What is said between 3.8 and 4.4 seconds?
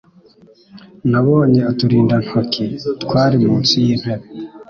y'intebe.